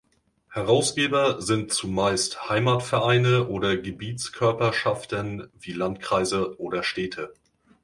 [0.49, 7.35] Herausgeber sind zumeist Heimatvereine oder Gebietskörperschaften wie Landkreise oder Städte.